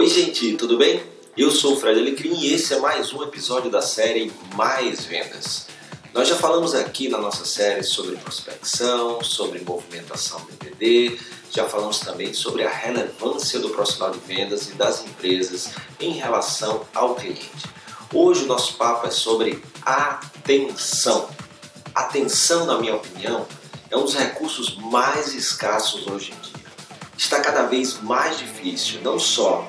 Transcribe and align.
Oi, 0.00 0.08
gente, 0.08 0.56
tudo 0.56 0.78
bem? 0.78 1.02
Eu 1.36 1.50
sou 1.50 1.74
o 1.74 1.76
Fred 1.76 2.00
Alecrim 2.00 2.32
e 2.32 2.54
esse 2.54 2.72
é 2.72 2.78
mais 2.78 3.12
um 3.12 3.22
episódio 3.22 3.70
da 3.70 3.82
série 3.82 4.32
Mais 4.54 5.04
Vendas. 5.04 5.66
Nós 6.14 6.26
já 6.26 6.36
falamos 6.36 6.74
aqui 6.74 7.10
na 7.10 7.18
nossa 7.18 7.44
série 7.44 7.82
sobre 7.82 8.16
prospecção, 8.16 9.22
sobre 9.22 9.60
movimentação 9.60 10.40
BPD, 10.46 11.18
já 11.50 11.68
falamos 11.68 12.00
também 12.00 12.32
sobre 12.32 12.64
a 12.64 12.70
relevância 12.70 13.60
do 13.60 13.68
profissional 13.68 14.10
de 14.10 14.20
vendas 14.20 14.70
e 14.70 14.72
das 14.72 15.04
empresas 15.04 15.68
em 16.00 16.12
relação 16.12 16.86
ao 16.94 17.14
cliente. 17.14 17.66
Hoje 18.10 18.44
o 18.44 18.46
nosso 18.46 18.78
papo 18.78 19.06
é 19.06 19.10
sobre 19.10 19.62
atenção. 19.84 21.28
Atenção, 21.94 22.64
na 22.64 22.78
minha 22.78 22.96
opinião, 22.96 23.46
é 23.90 23.98
um 23.98 24.04
dos 24.04 24.14
recursos 24.14 24.78
mais 24.78 25.34
escassos 25.34 26.06
hoje 26.06 26.32
em 26.32 26.40
dia. 26.40 26.64
Está 27.18 27.38
cada 27.42 27.64
vez 27.64 28.00
mais 28.00 28.38
difícil 28.38 29.02
não 29.02 29.18
só 29.18 29.68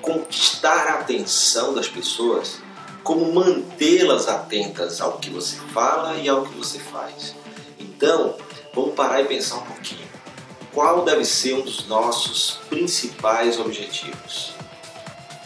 conquistar 0.00 0.88
a 0.88 0.94
atenção 1.00 1.74
das 1.74 1.88
pessoas, 1.88 2.58
como 3.02 3.32
mantê-las 3.32 4.28
atentas 4.28 5.00
ao 5.00 5.18
que 5.18 5.30
você 5.30 5.56
fala 5.72 6.16
e 6.16 6.28
ao 6.28 6.44
que 6.44 6.54
você 6.54 6.78
faz. 6.78 7.34
Então, 7.78 8.36
vamos 8.74 8.94
parar 8.94 9.20
e 9.22 9.26
pensar 9.26 9.56
um 9.56 9.66
pouquinho. 9.66 10.08
Qual 10.72 11.04
deve 11.04 11.24
ser 11.24 11.54
um 11.54 11.62
dos 11.62 11.86
nossos 11.86 12.60
principais 12.68 13.58
objetivos? 13.58 14.52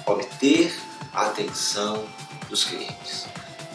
Obter 0.06 0.74
a 1.12 1.26
atenção 1.26 2.04
dos 2.50 2.64
clientes. 2.64 3.26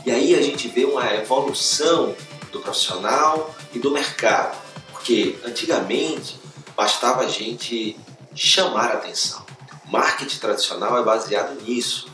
E 0.05 0.11
aí 0.11 0.35
a 0.35 0.41
gente 0.41 0.67
vê 0.67 0.85
uma 0.85 1.13
evolução 1.13 2.15
do 2.51 2.59
profissional 2.59 3.53
e 3.73 3.79
do 3.79 3.91
mercado, 3.91 4.57
porque 4.91 5.37
antigamente 5.43 6.39
bastava 6.75 7.21
a 7.21 7.27
gente 7.27 7.99
chamar 8.35 8.91
a 8.91 8.93
atenção. 8.93 9.43
Marketing 9.89 10.37
tradicional 10.37 10.99
é 10.99 11.03
baseado 11.03 11.59
nisso. 11.61 12.07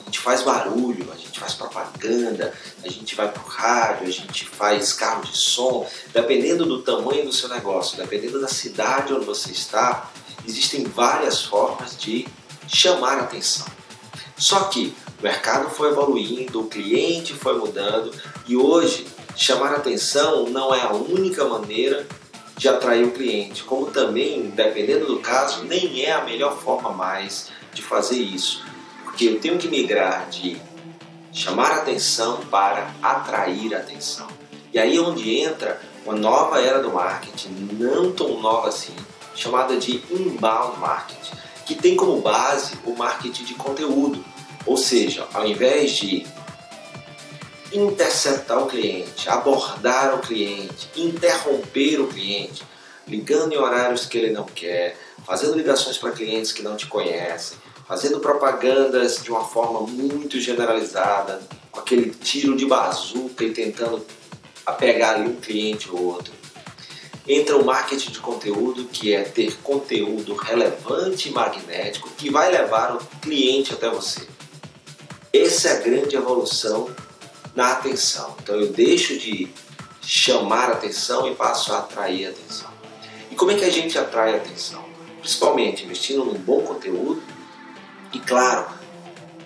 A 0.00 0.04
gente 0.04 0.18
faz 0.18 0.42
barulho, 0.42 1.12
a 1.12 1.16
gente 1.16 1.38
faz 1.38 1.54
propaganda, 1.54 2.52
a 2.82 2.88
gente 2.88 3.14
vai 3.14 3.30
pro 3.30 3.42
rádio, 3.46 4.08
a 4.08 4.10
gente 4.10 4.46
faz 4.46 4.92
carro 4.92 5.22
de 5.22 5.36
som, 5.36 5.88
dependendo 6.12 6.64
do 6.64 6.82
tamanho 6.82 7.26
do 7.26 7.32
seu 7.32 7.48
negócio, 7.48 7.96
dependendo 7.96 8.40
da 8.40 8.48
cidade 8.48 9.12
onde 9.12 9.26
você 9.26 9.52
está, 9.52 10.10
existem 10.48 10.84
várias 10.84 11.44
formas 11.44 11.96
de 11.96 12.26
chamar 12.66 13.18
atenção. 13.18 13.66
Só 14.36 14.64
que 14.64 14.94
o 15.18 15.22
mercado 15.22 15.68
foi 15.70 15.90
evoluindo, 15.90 16.62
o 16.62 16.68
cliente 16.68 17.34
foi 17.34 17.58
mudando 17.58 18.10
e 18.48 18.56
hoje 18.56 19.06
chamar 19.36 19.74
atenção 19.74 20.48
não 20.48 20.74
é 20.74 20.80
a 20.80 20.92
única 20.92 21.44
maneira 21.44 22.06
de 22.60 22.68
atrair 22.68 23.06
o 23.06 23.10
cliente, 23.10 23.64
como 23.64 23.86
também, 23.86 24.50
dependendo 24.50 25.06
do 25.06 25.18
caso, 25.20 25.64
nem 25.64 26.04
é 26.04 26.12
a 26.12 26.22
melhor 26.22 26.58
forma 26.58 26.90
mais 26.90 27.48
de 27.72 27.80
fazer 27.80 28.18
isso, 28.18 28.62
porque 29.02 29.24
eu 29.24 29.40
tenho 29.40 29.56
que 29.56 29.66
migrar 29.66 30.28
de 30.28 30.60
chamar 31.32 31.70
atenção 31.72 32.40
para 32.50 32.90
atrair 33.02 33.74
atenção. 33.74 34.28
E 34.74 34.78
aí 34.78 34.94
é 34.94 35.00
onde 35.00 35.40
entra 35.40 35.80
uma 36.04 36.14
nova 36.14 36.60
era 36.60 36.82
do 36.82 36.92
marketing, 36.92 37.48
não 37.78 38.12
tão 38.12 38.38
nova 38.42 38.68
assim, 38.68 38.94
chamada 39.34 39.78
de 39.78 40.04
inbound 40.10 40.78
marketing, 40.78 41.34
que 41.64 41.74
tem 41.74 41.96
como 41.96 42.20
base 42.20 42.74
o 42.84 42.94
marketing 42.94 43.44
de 43.44 43.54
conteúdo. 43.54 44.22
Ou 44.66 44.76
seja, 44.76 45.26
ao 45.32 45.46
invés 45.46 45.92
de 45.92 46.26
interceptar 47.72 48.62
o 48.62 48.66
cliente, 48.66 49.28
abordar 49.28 50.14
o 50.14 50.18
cliente, 50.18 50.88
interromper 50.96 52.00
o 52.00 52.08
cliente, 52.08 52.62
ligando 53.06 53.52
em 53.52 53.58
horários 53.58 54.06
que 54.06 54.18
ele 54.18 54.32
não 54.32 54.44
quer, 54.44 54.96
fazendo 55.24 55.56
ligações 55.56 55.98
para 55.98 56.12
clientes 56.12 56.52
que 56.52 56.62
não 56.62 56.76
te 56.76 56.86
conhecem, 56.86 57.58
fazendo 57.86 58.20
propagandas 58.20 59.22
de 59.22 59.30
uma 59.30 59.44
forma 59.44 59.80
muito 59.80 60.40
generalizada, 60.40 61.40
com 61.70 61.80
aquele 61.80 62.10
tiro 62.10 62.56
de 62.56 62.66
bazuca 62.66 63.44
e 63.44 63.52
tentando 63.52 64.04
pegar 64.78 65.16
ali 65.16 65.28
um 65.28 65.36
cliente 65.36 65.90
ou 65.90 66.04
outro. 66.04 66.32
Entra 67.26 67.56
o 67.56 67.64
marketing 67.64 68.12
de 68.12 68.20
conteúdo, 68.20 68.84
que 68.86 69.12
é 69.12 69.22
ter 69.22 69.56
conteúdo 69.58 70.34
relevante 70.34 71.28
e 71.28 71.32
magnético 71.32 72.08
que 72.10 72.30
vai 72.30 72.50
levar 72.50 72.96
o 72.96 72.98
cliente 73.20 73.72
até 73.72 73.88
você. 73.88 74.26
Essa 75.32 75.68
é 75.68 75.72
a 75.72 75.80
grande 75.80 76.16
evolução 76.16 76.88
na 77.54 77.72
atenção. 77.72 78.36
Então 78.42 78.54
eu 78.56 78.72
deixo 78.72 79.18
de 79.18 79.52
chamar 80.02 80.70
atenção 80.70 81.30
e 81.30 81.34
passo 81.34 81.72
a 81.72 81.78
atrair 81.78 82.28
atenção. 82.28 82.70
E 83.30 83.34
como 83.34 83.50
é 83.50 83.54
que 83.54 83.64
a 83.64 83.70
gente 83.70 83.98
atrai 83.98 84.34
atenção? 84.36 84.84
Principalmente 85.20 85.84
investindo 85.84 86.24
num 86.24 86.38
bom 86.38 86.62
conteúdo 86.62 87.22
e, 88.12 88.18
claro, 88.18 88.66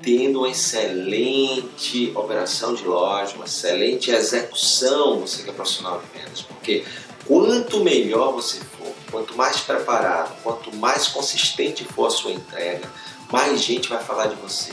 tendo 0.01 0.41
uma 0.41 0.51
excelente 0.51 2.13
operação 2.15 2.75
de 2.75 2.85
loja, 2.85 3.35
uma 3.37 3.47
excelente 3.47 4.11
execução, 4.11 5.21
você 5.21 5.43
que 5.43 5.51
é 5.51 5.53
profissional 5.53 6.01
de 6.01 6.19
vendas, 6.19 6.43
porque 6.43 6.85
quanto 7.27 7.81
melhor 7.81 8.33
você 8.33 8.59
for, 8.61 8.93
quanto 9.11 9.37
mais 9.37 9.61
preparado, 9.61 10.35
quanto 10.43 10.75
mais 10.77 11.09
consistente 11.09 11.85
for 11.85 12.07
a 12.07 12.11
sua 12.11 12.33
entrega, 12.33 12.91
mais 13.31 13.63
gente 13.63 13.89
vai 13.89 14.03
falar 14.03 14.27
de 14.27 14.37
você. 14.37 14.73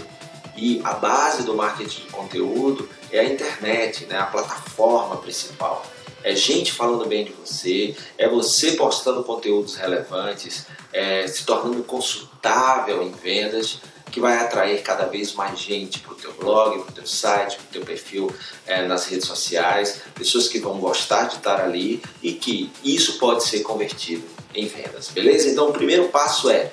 E 0.55 0.81
a 0.83 0.93
base 0.93 1.43
do 1.43 1.55
marketing 1.55 2.01
de 2.01 2.07
conteúdo 2.07 2.89
é 3.11 3.19
a 3.19 3.23
internet, 3.23 4.05
né? 4.05 4.17
a 4.17 4.25
plataforma 4.25 5.17
principal. 5.17 5.85
É 6.23 6.35
gente 6.35 6.71
falando 6.71 7.05
bem 7.07 7.25
de 7.25 7.31
você, 7.31 7.95
é 8.17 8.27
você 8.29 8.71
postando 8.73 9.23
conteúdos 9.23 9.75
relevantes, 9.75 10.67
é, 10.93 11.27
se 11.27 11.45
tornando 11.45 11.83
consultável 11.83 13.01
em 13.01 13.11
vendas, 13.11 13.79
que 14.11 14.19
vai 14.19 14.37
atrair 14.37 14.81
cada 14.81 15.05
vez 15.05 15.33
mais 15.33 15.57
gente 15.57 15.99
para 15.99 16.11
o 16.11 16.15
teu 16.15 16.33
blog, 16.33 16.81
para 16.81 16.91
o 16.91 16.93
teu 16.93 17.07
site, 17.07 17.55
para 17.55 17.63
o 17.63 17.67
teu 17.71 17.81
perfil 17.81 18.35
é, 18.67 18.85
nas 18.85 19.05
redes 19.05 19.25
sociais, 19.25 20.01
pessoas 20.13 20.47
que 20.47 20.59
vão 20.59 20.77
gostar 20.79 21.23
de 21.23 21.37
estar 21.37 21.61
ali 21.61 22.03
e 22.21 22.33
que 22.33 22.71
isso 22.83 23.17
pode 23.17 23.43
ser 23.45 23.61
convertido 23.61 24.27
em 24.53 24.67
vendas, 24.67 25.07
beleza? 25.07 25.49
Então 25.49 25.69
o 25.69 25.73
primeiro 25.73 26.09
passo 26.09 26.49
é 26.49 26.69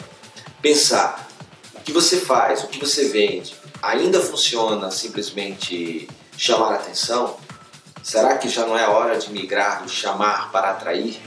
pensar 0.61 1.28
o 1.75 1.81
que 1.81 1.93
você 1.93 2.19
faz, 2.19 2.65
o 2.65 2.67
que 2.67 2.81
você 2.81 3.09
vende, 3.09 3.55
ainda 3.83 4.21
funciona 4.21 4.91
simplesmente 4.91 6.09
chamar 6.37 6.75
atenção? 6.75 7.37
Será 8.03 8.39
que 8.39 8.49
já 8.49 8.66
não 8.66 8.77
é 8.78 8.89
hora 8.89 9.19
de 9.19 9.31
migrar 9.33 9.83
do 9.83 9.89
chamar 9.89 10.50
para 10.50 10.71
atrair? 10.71 11.21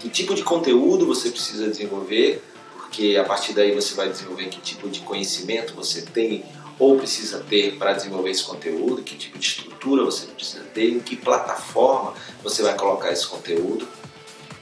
Que 0.00 0.08
tipo 0.08 0.34
de 0.34 0.42
conteúdo 0.42 1.06
você 1.06 1.30
precisa 1.30 1.68
desenvolver? 1.68 2.42
Porque 2.76 3.16
a 3.16 3.24
partir 3.24 3.52
daí 3.52 3.72
você 3.72 3.94
vai 3.94 4.08
desenvolver 4.08 4.48
que 4.48 4.60
tipo 4.60 4.88
de 4.88 5.00
conhecimento 5.00 5.74
você 5.74 6.02
tem 6.02 6.44
ou 6.78 6.96
precisa 6.96 7.38
ter 7.48 7.76
para 7.78 7.92
desenvolver 7.92 8.30
esse 8.30 8.42
conteúdo, 8.42 9.02
que 9.02 9.16
tipo 9.16 9.38
de 9.38 9.46
estrutura 9.46 10.04
você 10.04 10.26
precisa 10.26 10.64
ter, 10.74 10.90
em 10.90 11.00
que 11.00 11.14
plataforma 11.14 12.14
você 12.42 12.62
vai 12.62 12.74
colocar 12.74 13.12
esse 13.12 13.26
conteúdo 13.26 13.86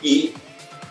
e 0.03 0.35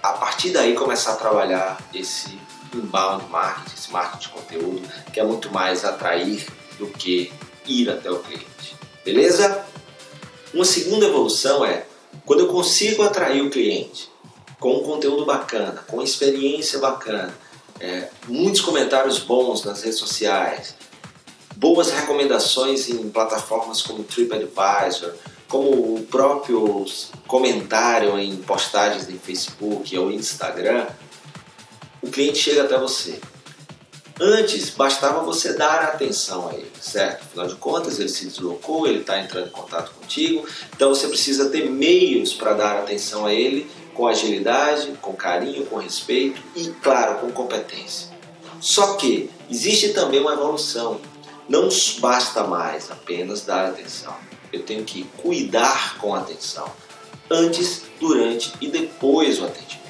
a 0.01 0.13
partir 0.13 0.50
daí 0.50 0.73
começar 0.73 1.13
a 1.13 1.16
trabalhar 1.16 1.79
esse 1.94 2.40
inbound 2.77 3.29
marketing, 3.29 3.75
esse 3.75 3.91
marketing 3.91 4.27
de 4.27 4.29
conteúdo, 4.29 4.89
que 5.13 5.19
é 5.19 5.23
muito 5.23 5.51
mais 5.51 5.83
atrair 5.85 6.45
do 6.77 6.87
que 6.87 7.31
ir 7.65 7.89
até 7.89 8.09
o 8.09 8.19
cliente. 8.19 8.75
Beleza? 9.03 9.65
Uma 10.53 10.65
segunda 10.65 11.05
evolução 11.05 11.65
é 11.65 11.85
quando 12.25 12.41
eu 12.41 12.47
consigo 12.47 13.03
atrair 13.03 13.41
o 13.41 13.49
cliente 13.49 14.09
com 14.59 14.77
um 14.77 14.83
conteúdo 14.83 15.25
bacana, 15.25 15.83
com 15.87 16.01
experiência 16.01 16.79
bacana, 16.79 17.33
é, 17.79 18.09
muitos 18.27 18.61
comentários 18.61 19.17
bons 19.19 19.63
nas 19.63 19.81
redes 19.81 19.97
sociais, 19.97 20.75
boas 21.55 21.89
recomendações 21.89 22.89
em 22.89 23.09
plataformas 23.09 23.81
como 23.81 24.03
TripAdvisor, 24.03 25.13
como 25.47 25.96
o 25.96 26.07
próprio 26.09 26.85
comentário 27.28 28.17
em 28.19 28.37
postagens 28.37 29.09
em 29.09 29.17
Facebook 29.17 29.97
ou 29.97 30.11
Instagram, 30.11 30.85
cliente 32.11 32.37
chega 32.37 32.63
até 32.63 32.78
você. 32.78 33.19
Antes 34.19 34.69
bastava 34.69 35.23
você 35.23 35.53
dar 35.53 35.81
atenção 35.81 36.49
a 36.49 36.53
ele, 36.53 36.72
certo? 36.79 37.23
Afinal 37.23 37.47
de 37.47 37.55
contas, 37.55 37.99
ele 37.99 38.09
se 38.09 38.28
deslocou, 38.28 38.85
ele 38.85 38.99
está 38.99 39.19
entrando 39.19 39.47
em 39.47 39.52
contato 39.52 39.91
contigo, 39.99 40.47
então 40.75 40.90
você 40.90 41.08
precisa 41.08 41.49
ter 41.49 41.67
meios 41.67 42.31
para 42.31 42.53
dar 42.53 42.78
atenção 42.78 43.25
a 43.25 43.34
ele 43.34 43.67
com 43.96 44.05
agilidade, 44.08 44.91
com 45.02 45.13
carinho, 45.13 45.66
com 45.66 45.78
respeito 45.78 46.40
e, 46.55 46.67
claro, 46.84 47.19
com 47.19 47.31
competência. 47.31 48.09
Só 48.59 48.93
que 48.93 49.29
existe 49.49 49.90
também 49.90 50.19
uma 50.19 50.34
evolução. 50.34 51.02
Não 51.49 51.67
basta 51.99 52.43
mais 52.43 52.91
apenas 52.91 53.41
dar 53.41 53.66
atenção. 53.66 54.16
Eu 54.53 54.61
tenho 54.61 54.85
que 54.85 55.03
cuidar 55.17 55.97
com 55.97 56.13
atenção 56.13 56.72
antes, 57.29 57.84
durante 57.99 58.53
e 58.61 58.67
depois 58.67 59.40
do 59.40 59.46
atendimento 59.46 59.80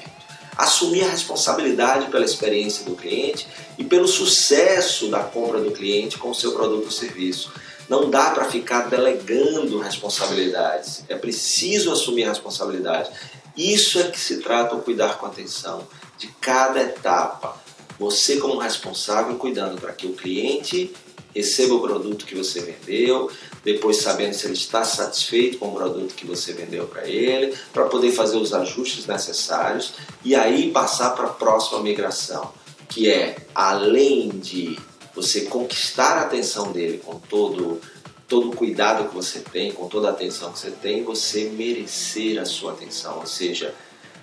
assumir 0.56 1.04
a 1.04 1.10
responsabilidade 1.10 2.10
pela 2.10 2.24
experiência 2.24 2.84
do 2.84 2.94
cliente 2.94 3.46
e 3.78 3.84
pelo 3.84 4.06
sucesso 4.06 5.08
da 5.08 5.20
compra 5.20 5.60
do 5.60 5.70
cliente 5.70 6.18
com 6.18 6.30
o 6.30 6.34
seu 6.34 6.52
produto 6.52 6.84
ou 6.84 6.90
serviço. 6.90 7.52
Não 7.88 8.10
dá 8.10 8.30
para 8.30 8.44
ficar 8.44 8.88
delegando 8.88 9.78
responsabilidades, 9.78 11.04
é 11.08 11.16
preciso 11.16 11.92
assumir 11.92 12.24
a 12.24 12.28
responsabilidade. 12.28 13.10
Isso 13.56 13.98
é 13.98 14.04
que 14.04 14.18
se 14.18 14.38
trata 14.38 14.74
o 14.74 14.82
cuidar 14.82 15.18
com 15.18 15.26
atenção 15.26 15.86
de 16.18 16.28
cada 16.40 16.80
etapa 16.80 17.60
você 17.98 18.38
como 18.38 18.58
responsável 18.58 19.36
cuidando 19.36 19.80
para 19.80 19.92
que 19.92 20.06
o 20.06 20.14
cliente 20.14 20.92
receba 21.34 21.74
o 21.74 21.80
produto 21.80 22.26
que 22.26 22.34
você 22.34 22.60
vendeu, 22.60 23.30
depois 23.64 23.98
sabendo 23.98 24.34
se 24.34 24.46
ele 24.46 24.54
está 24.54 24.84
satisfeito 24.84 25.58
com 25.58 25.68
o 25.68 25.74
produto 25.74 26.14
que 26.14 26.26
você 26.26 26.52
vendeu 26.52 26.86
para 26.86 27.06
ele, 27.06 27.54
para 27.72 27.86
poder 27.86 28.12
fazer 28.12 28.36
os 28.36 28.52
ajustes 28.52 29.06
necessários 29.06 29.94
e 30.24 30.34
aí 30.34 30.70
passar 30.70 31.10
para 31.10 31.26
a 31.26 31.32
próxima 31.32 31.80
migração, 31.80 32.52
que 32.88 33.10
é 33.10 33.36
além 33.54 34.28
de 34.28 34.78
você 35.14 35.42
conquistar 35.42 36.18
a 36.18 36.22
atenção 36.22 36.72
dele 36.72 36.98
com 37.04 37.18
todo 37.18 37.80
todo 38.28 38.48
o 38.48 38.56
cuidado 38.56 39.10
que 39.10 39.14
você 39.14 39.40
tem, 39.40 39.72
com 39.72 39.86
toda 39.88 40.08
a 40.08 40.10
atenção 40.10 40.50
que 40.52 40.58
você 40.58 40.70
tem, 40.70 41.04
você 41.04 41.50
merecer 41.50 42.40
a 42.40 42.46
sua 42.46 42.72
atenção, 42.72 43.18
ou 43.18 43.26
seja, 43.26 43.74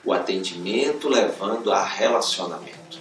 o 0.03 0.11
atendimento 0.11 1.07
levando 1.07 1.71
a 1.71 1.83
relacionamento. 1.83 2.97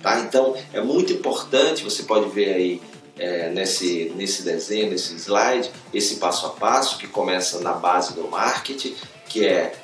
Tá? 0.00 0.20
Então 0.20 0.54
é 0.72 0.80
muito 0.80 1.12
importante, 1.12 1.82
você 1.82 2.04
pode 2.04 2.28
ver 2.30 2.54
aí 2.54 2.82
é, 3.18 3.48
nesse, 3.50 4.12
nesse 4.16 4.42
desenho, 4.42 4.90
nesse 4.90 5.14
slide, 5.14 5.70
esse 5.92 6.16
passo 6.16 6.46
a 6.46 6.50
passo 6.50 6.98
que 6.98 7.06
começa 7.06 7.60
na 7.60 7.72
base 7.72 8.14
do 8.14 8.28
marketing, 8.28 8.96
que 9.28 9.46
é 9.46 9.74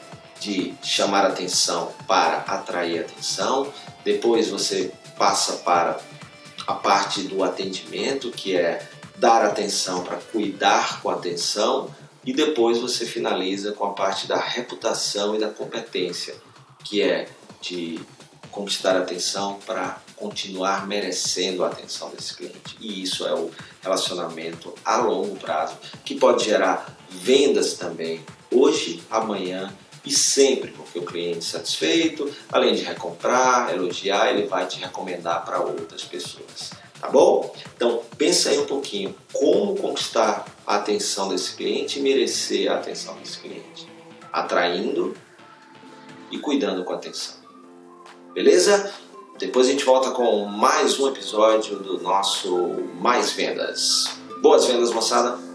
de 0.40 0.74
chamar 0.82 1.24
atenção 1.26 1.92
para 2.06 2.38
atrair 2.38 3.00
atenção. 3.00 3.72
Depois 4.04 4.48
você 4.48 4.92
passa 5.16 5.54
para 5.58 6.00
a 6.66 6.74
parte 6.74 7.22
do 7.22 7.44
atendimento, 7.44 8.30
que 8.30 8.56
é 8.56 8.86
dar 9.16 9.44
atenção 9.44 10.02
para 10.02 10.16
cuidar 10.16 11.00
com 11.02 11.10
atenção. 11.10 11.94
E 12.24 12.32
depois 12.32 12.78
você 12.78 13.06
finaliza 13.06 13.72
com 13.72 13.84
a 13.84 13.92
parte 13.92 14.26
da 14.26 14.38
reputação 14.38 15.34
e 15.34 15.38
da 15.38 15.48
competência, 15.48 16.34
que 16.84 17.02
é 17.02 17.28
de 17.60 18.00
conquistar 18.50 18.96
atenção 18.96 19.58
para 19.64 20.00
continuar 20.20 20.86
merecendo 20.86 21.64
a 21.64 21.68
atenção 21.68 22.10
desse 22.10 22.36
cliente. 22.36 22.76
E 22.78 23.02
isso 23.02 23.26
é 23.26 23.34
o 23.34 23.50
relacionamento 23.80 24.74
a 24.84 24.98
longo 24.98 25.34
prazo, 25.36 25.76
que 26.04 26.14
pode 26.14 26.44
gerar 26.44 26.94
vendas 27.08 27.74
também, 27.74 28.24
hoje, 28.52 29.02
amanhã 29.10 29.74
e 30.04 30.12
sempre, 30.12 30.70
porque 30.70 30.98
o 30.98 31.04
cliente 31.04 31.44
satisfeito, 31.44 32.30
além 32.52 32.74
de 32.74 32.82
recomprar, 32.82 33.72
elogiar, 33.72 34.30
ele 34.30 34.46
vai 34.46 34.66
te 34.66 34.78
recomendar 34.78 35.44
para 35.44 35.60
outras 35.60 36.04
pessoas. 36.04 36.70
Tá 37.00 37.08
bom? 37.08 37.54
Então 37.74 38.02
pensa 38.18 38.50
aí 38.50 38.58
um 38.58 38.66
pouquinho 38.66 39.14
como 39.32 39.74
conquistar 39.74 40.44
a 40.66 40.76
atenção 40.76 41.30
desse 41.30 41.56
cliente 41.56 41.98
e 41.98 42.02
merecer 42.02 42.70
a 42.70 42.74
atenção 42.76 43.16
desse 43.16 43.38
cliente, 43.38 43.88
atraindo 44.30 45.16
e 46.30 46.38
cuidando 46.38 46.84
com 46.84 46.92
atenção. 46.92 47.36
Beleza? 48.34 48.92
Depois 49.40 49.66
a 49.66 49.70
gente 49.70 49.86
volta 49.86 50.10
com 50.10 50.44
mais 50.44 51.00
um 51.00 51.08
episódio 51.08 51.76
do 51.76 51.98
nosso 52.02 52.76
Mais 53.00 53.32
Vendas. 53.32 54.04
Boas 54.42 54.66
vendas, 54.66 54.92
moçada! 54.92 55.49